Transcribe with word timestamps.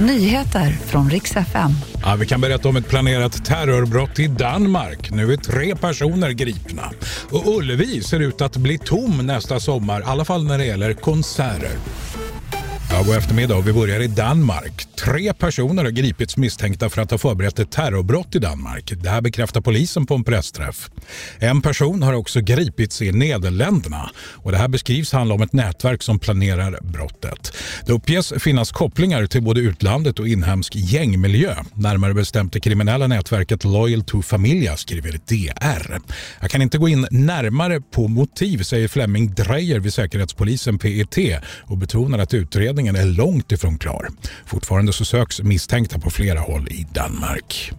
Nyheter 0.00 0.70
från 0.86 1.10
riks 1.10 1.36
FM. 1.36 1.70
Ja, 2.02 2.16
vi 2.16 2.26
kan 2.26 2.40
berätta 2.40 2.68
om 2.68 2.76
ett 2.76 2.88
planerat 2.88 3.44
terrorbrott 3.44 4.18
i 4.18 4.26
Danmark. 4.26 5.10
Nu 5.10 5.32
är 5.32 5.36
tre 5.36 5.76
personer 5.76 6.30
gripna. 6.30 6.90
Och 7.30 7.56
Ullevi 7.56 8.02
ser 8.02 8.20
ut 8.20 8.40
att 8.40 8.56
bli 8.56 8.78
tom 8.78 9.26
nästa 9.26 9.60
sommar, 9.60 10.00
i 10.00 10.04
alla 10.04 10.24
fall 10.24 10.44
när 10.44 10.58
det 10.58 10.64
gäller 10.64 10.92
konserter. 10.92 11.70
Ja, 12.98 13.04
god 13.04 13.16
eftermiddag 13.16 13.56
och 13.56 13.68
vi 13.68 13.72
börjar 13.72 14.00
i 14.00 14.06
Danmark. 14.06 14.86
Tre 15.04 15.32
personer 15.32 15.84
har 15.84 15.90
gripits 15.90 16.36
misstänkta 16.36 16.90
för 16.90 17.02
att 17.02 17.10
ha 17.10 17.18
förberett 17.18 17.58
ett 17.58 17.70
terrorbrott 17.70 18.34
i 18.34 18.38
Danmark. 18.38 18.92
Det 19.02 19.10
här 19.10 19.20
bekräftar 19.20 19.60
polisen 19.60 20.06
på 20.06 20.14
en 20.14 20.24
pressträff. 20.24 20.90
En 21.38 21.62
person 21.62 22.02
har 22.02 22.12
också 22.12 22.40
gripits 22.40 23.02
i 23.02 23.12
Nederländerna 23.12 24.10
och 24.34 24.52
det 24.52 24.58
här 24.58 24.68
beskrivs 24.68 25.12
handla 25.12 25.34
om 25.34 25.42
ett 25.42 25.52
nätverk 25.52 26.02
som 26.02 26.18
planerar 26.18 26.78
brottet. 26.82 27.52
Det 27.86 27.92
uppges 27.92 28.32
finnas 28.38 28.72
kopplingar 28.72 29.26
till 29.26 29.42
både 29.42 29.60
utlandet 29.60 30.18
och 30.18 30.28
inhemsk 30.28 30.72
gängmiljö. 30.76 31.54
Närmare 31.74 32.14
bestämt 32.14 32.52
det 32.52 32.60
kriminella 32.60 33.06
nätverket 33.06 33.64
Loyal 33.64 34.04
to 34.04 34.22
Familia 34.22 34.76
skriver 34.76 35.20
DR. 35.26 36.00
Jag 36.40 36.50
kan 36.50 36.62
inte 36.62 36.78
gå 36.78 36.88
in 36.88 37.06
närmare 37.10 37.80
på 37.80 38.08
motiv, 38.08 38.62
säger 38.62 38.88
Flemming 38.88 39.34
Dreyer 39.34 39.78
vid 39.78 39.94
Säkerhetspolisen 39.94 40.78
PET 40.78 41.18
och 41.60 41.78
betonar 41.78 42.18
att 42.18 42.34
utredningen 42.34 42.87
utredningen 42.88 43.12
är 43.12 43.16
långt 43.16 43.52
ifrån 43.52 43.78
klar. 43.78 44.08
Fortfarande 44.46 44.92
så 44.92 45.04
söks 45.04 45.42
misstänkta 45.42 45.98
på 45.98 46.10
flera 46.10 46.40
håll 46.40 46.68
i 46.70 46.86
Danmark. 46.94 47.72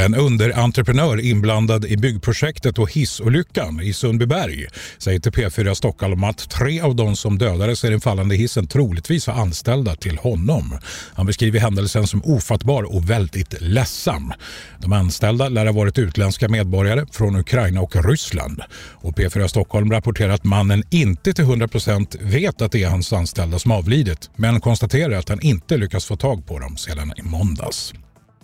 En 0.00 0.14
underentreprenör 0.14 1.20
inblandad 1.20 1.84
i 1.84 1.96
byggprojektet 1.96 2.78
och 2.78 2.92
hissolyckan 2.92 3.80
i 3.80 3.92
Sundbyberg 3.92 4.66
säger 4.98 5.20
till 5.20 5.32
P4 5.32 5.74
Stockholm 5.74 6.24
att 6.24 6.50
tre 6.50 6.80
av 6.80 6.96
de 6.96 7.16
som 7.16 7.38
dödades 7.38 7.84
i 7.84 7.90
den 7.90 8.00
fallande 8.00 8.36
hissen 8.36 8.66
troligtvis 8.66 9.26
var 9.26 9.34
anställda 9.34 9.94
till 9.94 10.18
honom. 10.18 10.78
Han 11.14 11.26
beskriver 11.26 11.60
händelsen 11.60 12.06
som 12.06 12.22
ofattbar 12.24 12.82
och 12.82 13.10
väldigt 13.10 13.60
ledsam. 13.60 14.32
De 14.78 14.92
anställda 14.92 15.48
lär 15.48 15.66
ha 15.66 15.72
varit 15.72 15.98
utländska 15.98 16.48
medborgare 16.48 17.06
från 17.12 17.36
Ukraina 17.36 17.80
och 17.80 18.04
Ryssland. 18.04 18.62
Och 18.92 19.16
P4 19.16 19.46
Stockholm 19.46 19.92
rapporterar 19.92 20.32
att 20.32 20.44
mannen 20.44 20.82
inte 20.90 21.32
till 21.32 21.44
100% 21.44 22.16
vet 22.20 22.62
att 22.62 22.72
det 22.72 22.82
är 22.82 22.88
hans 22.88 23.12
anställda 23.12 23.58
som 23.58 23.72
avlidit 23.72 24.30
men 24.36 24.60
konstaterar 24.60 25.18
att 25.18 25.28
han 25.28 25.40
inte 25.40 25.76
lyckats 25.76 26.06
få 26.06 26.16
tag 26.16 26.46
på 26.46 26.58
dem 26.58 26.76
sedan 26.76 27.12
i 27.16 27.22
måndags. 27.22 27.94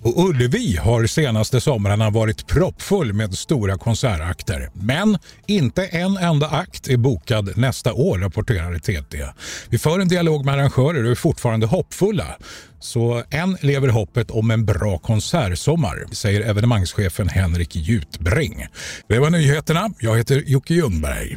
Och 0.05 0.29
Ullevi 0.29 0.77
har 0.77 1.07
senaste 1.07 1.61
somrarna 1.61 2.11
varit 2.11 2.47
proppfull 2.47 3.13
med 3.13 3.35
stora 3.35 3.79
konsertakter. 3.79 4.71
Men 4.73 5.19
inte 5.47 5.87
en 5.87 6.17
enda 6.17 6.49
akt 6.49 6.89
är 6.89 6.97
bokad 6.97 7.57
nästa 7.57 7.93
år, 7.93 8.19
rapporterar 8.19 8.79
TT. 8.79 9.25
Vi 9.69 9.79
för 9.79 10.01
en 10.01 10.09
dialog 10.09 10.45
med 10.45 10.55
arrangörer 10.55 11.05
och 11.05 11.11
är 11.11 11.15
fortfarande 11.15 11.67
hoppfulla. 11.67 12.27
Så 12.81 13.23
än 13.31 13.57
lever 13.61 13.89
hoppet 13.89 14.31
om 14.31 14.51
en 14.51 14.65
bra 14.65 14.99
konsertsommar, 14.99 16.05
säger 16.13 16.41
evenemangschefen 16.41 17.29
Henrik 17.29 17.77
Jutbring. 17.77 18.67
Det 19.09 19.19
var 19.19 19.31
nyheterna. 19.31 19.91
Jag 19.99 20.17
heter 20.17 20.43
Jocke 20.47 20.75
Ljungberg. 20.75 21.37